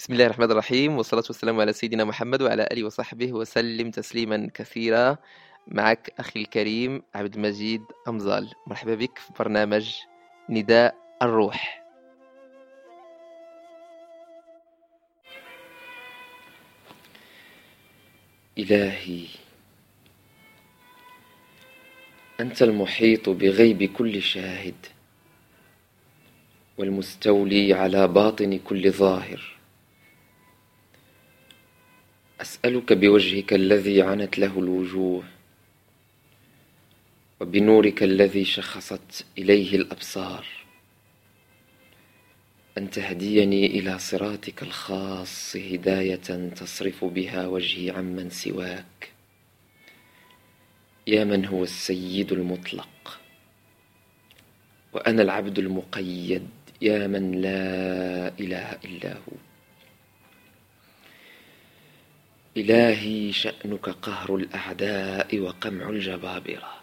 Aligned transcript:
بسم 0.00 0.12
الله 0.12 0.26
الرحمن 0.26 0.50
الرحيم 0.50 0.96
والصلاة 0.96 1.24
والسلام 1.28 1.60
على 1.60 1.72
سيدنا 1.72 2.04
محمد 2.04 2.42
وعلى 2.42 2.68
آله 2.72 2.84
وصحبه 2.84 3.32
وسلم 3.32 3.90
تسليما 3.90 4.50
كثيرا. 4.54 5.16
معك 5.66 6.12
أخي 6.18 6.40
الكريم 6.40 7.02
عبد 7.14 7.34
المجيد 7.34 7.82
أمزال. 8.08 8.50
مرحبا 8.66 8.94
بك 8.94 9.18
في 9.18 9.32
برنامج 9.38 9.94
نداء 10.48 10.94
الروح. 11.22 11.84
إلهي 18.58 19.26
أنت 22.40 22.62
المحيط 22.62 23.28
بغيب 23.28 23.84
كل 23.84 24.22
شاهد 24.22 24.86
والمستولي 26.78 27.72
على 27.74 28.08
باطن 28.08 28.58
كل 28.58 28.90
ظاهر. 28.90 29.59
أسألك 32.40 32.92
بوجهك 32.92 33.52
الذي 33.52 34.02
عنت 34.02 34.38
له 34.38 34.58
الوجوه 34.58 35.24
وبنورك 37.40 38.02
الذي 38.02 38.44
شخصت 38.44 39.24
إليه 39.38 39.76
الأبصار 39.76 40.46
أن 42.78 42.90
تهديني 42.90 43.66
إلى 43.66 43.98
صراطك 43.98 44.62
الخاص 44.62 45.56
هداية 45.56 46.48
تصرف 46.56 47.04
بها 47.04 47.46
وجهي 47.46 47.90
عمن 47.90 48.30
سواك. 48.30 49.12
يا 51.06 51.24
من 51.24 51.46
هو 51.46 51.62
السيد 51.62 52.32
المطلق 52.32 53.20
وأنا 54.92 55.22
العبد 55.22 55.58
المقيد 55.58 56.48
يا 56.82 57.06
من 57.06 57.32
لا 57.32 58.28
إله 58.40 58.72
إلا 58.84 59.12
هو. 59.14 59.49
إلهي 62.56 63.32
شأنك 63.32 63.88
قهر 63.88 64.36
الأعداء 64.36 65.38
وقمع 65.38 65.88
الجبابرة. 65.88 66.80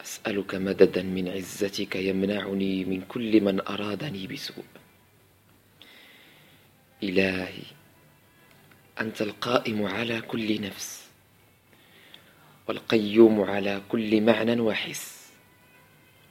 أسألك 0.00 0.54
مددا 0.54 1.02
من 1.02 1.28
عزتك 1.28 1.96
يمنعني 1.96 2.84
من 2.84 3.00
كل 3.02 3.40
من 3.40 3.60
أرادني 3.60 4.26
بسوء. 4.26 4.64
إلهي 7.02 7.62
أنت 9.00 9.22
القائم 9.22 9.86
على 9.86 10.20
كل 10.20 10.60
نفس 10.60 11.06
والقيوم 12.68 13.40
على 13.40 13.82
كل 13.88 14.20
معنى 14.20 14.60
وحس. 14.60 15.30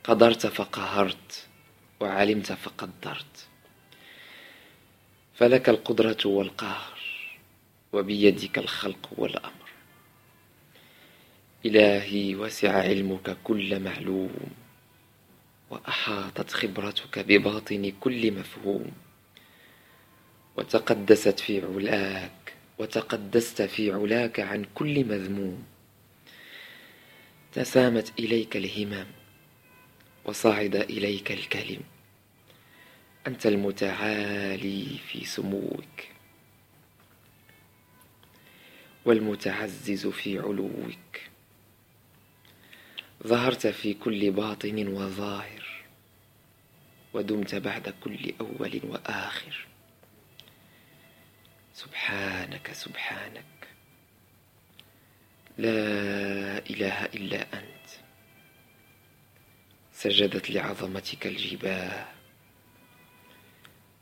قدرت 0.04 0.48
فقهرت 0.48 1.48
وعلمت 2.00 2.52
فقدرت. 2.52 3.48
فلك 5.34 5.70
القدرة 5.70 6.18
والقهر 6.26 6.95
وبيدك 7.96 8.58
الخلق 8.58 9.10
والأمر. 9.18 9.70
إلهي 11.66 12.36
وسع 12.36 12.78
علمك 12.78 13.38
كل 13.44 13.80
معلوم 13.80 14.34
وأحاطت 15.70 16.52
خبرتك 16.52 17.20
بباطن 17.20 17.94
كل 18.00 18.32
مفهوم. 18.32 18.92
وتقدست 20.58 21.40
في 21.40 21.62
علاك 21.62 22.54
وتقدست 22.80 23.62
في 23.62 23.92
علاك 23.92 24.40
عن 24.40 24.66
كل 24.76 25.06
مذموم. 25.06 25.64
تسامت 27.54 28.20
إليك 28.20 28.58
الهمم 28.58 29.08
وصعد 30.26 30.76
إليك 30.76 31.32
الكلم. 31.32 31.82
أنت 33.28 33.46
المتعالي 33.46 34.86
في 35.08 35.26
سموك. 35.26 35.95
والمتعزز 39.06 40.08
في 40.08 40.40
علوك. 40.40 41.20
ظهرت 43.28 43.68
في 43.68 43.94
كل 43.94 44.32
باطن 44.32 44.88
وظاهر 44.88 45.84
ودمت 47.14 47.56
بعد 47.56 47.94
كل 48.04 48.34
أول 48.42 48.82
وآخر. 48.84 49.68
سبحانك 51.74 52.72
سبحانك. 52.74 53.46
لا 55.58 56.58
إله 56.70 57.06
إلا 57.06 57.42
أنت. 57.54 57.90
سجدت 59.94 60.50
لعظمتك 60.52 61.28
الجباه 61.28 62.08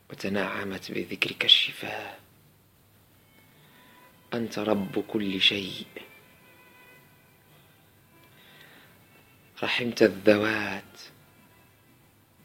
وتنعمت 0.09 0.92
بذكرك 0.92 1.46
الشفاه. 1.46 2.23
أنت 4.34 4.60
رب 4.60 5.00
كل 5.08 5.42
شيء. 5.42 5.86
رحمت 9.64 10.04
الذوات 10.04 11.02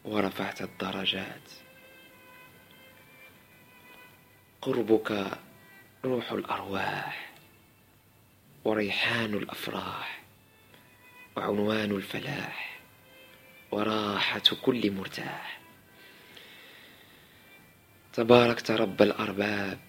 ورفعت 0.05 0.63
الدرجات. 0.63 1.51
قربك 4.63 5.39
روح 6.05 6.33
الأرواح 6.33 7.33
وريحان 8.65 9.35
الأفراح 9.35 10.23
وعنوان 11.37 11.91
الفلاح 11.91 12.81
وراحة 13.71 14.43
كل 14.63 14.91
مرتاح. 14.91 15.61
تباركت 18.13 18.71
رب 18.71 19.03
الأرباب 19.03 19.88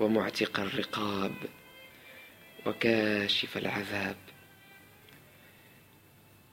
ومعتق 0.00 0.60
الرقاب 0.60 1.34
وكاشف 2.66 3.56
العذاب. 3.56 4.16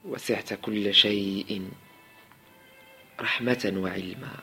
وسعت 0.04 0.54
كل 0.54 0.94
شيء 0.94 1.70
رحمة 3.20 3.72
وعلما. 3.76 4.42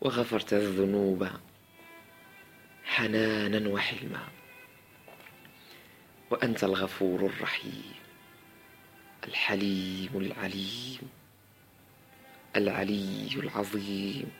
وغفرت 0.00 0.52
الذنوب 0.52 1.28
حنانا 2.84 3.68
وحلما. 3.68 4.28
وأنت 6.30 6.64
الغفور 6.64 7.26
الرحيم 7.26 7.94
الحليم 9.24 10.10
العليم 10.14 11.00
العلي 12.56 13.28
العظيم. 13.36 14.39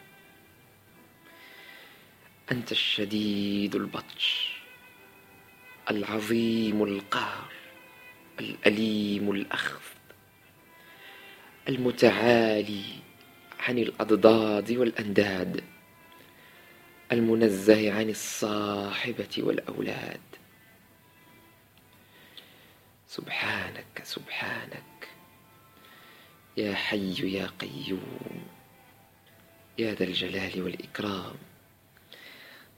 أنت 2.53 2.73
الشديد 2.73 3.75
البطش 3.75 4.57
العظيم 5.91 6.83
القهر 6.83 7.53
الأليم 8.41 9.31
الأخذ 9.31 9.81
المتعالي 11.69 12.85
عن 13.61 13.79
الأضداد 13.79 14.73
والأنداد 14.73 15.65
المنزه 17.13 17.93
عن 17.93 18.11
الصاحبة 18.11 19.29
والأولاد. 19.39 20.21
سبحانك 23.07 24.01
سبحانك 24.05 25.09
يا 26.57 26.75
حي 26.75 27.37
يا 27.37 27.47
قيوم 27.47 28.47
يا 29.79 29.95
ذا 29.95 30.05
الجلال 30.05 30.63
والإكرام. 30.63 31.37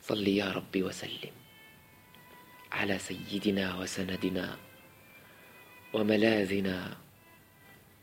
صل 0.02 0.28
يا 0.28 0.52
رب 0.52 0.76
وسلم 0.76 1.30
على 2.72 2.98
سيدنا 2.98 3.78
وسندنا 3.78 4.58
وملاذنا 5.92 6.96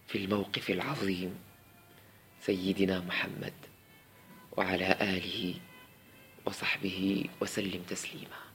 في 0.07 0.17
الموقف 0.17 0.69
العظيم 0.69 1.39
سيدنا 2.41 2.99
محمد 2.99 3.53
وعلى 4.51 4.91
آله 5.01 5.55
وصحبه 6.45 7.25
وسلم 7.41 7.83
تسليما. 7.83 8.48